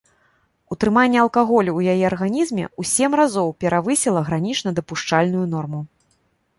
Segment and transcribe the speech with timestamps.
[0.75, 5.81] Утрыманне алкаголю ў яе арганізме ў сем разоў перавысіла гранічна дапушчальную норму.